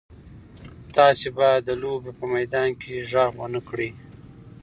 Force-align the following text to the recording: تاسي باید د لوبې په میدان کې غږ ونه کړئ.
تاسي 0.95 1.27
باید 1.39 1.61
د 1.65 1.69
لوبې 1.81 2.11
په 2.19 2.25
میدان 2.33 2.69
کې 2.81 3.05
غږ 3.11 3.29
ونه 3.37 3.61
کړئ. 3.67 3.89